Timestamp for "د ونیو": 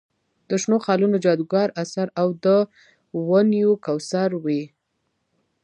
2.43-3.71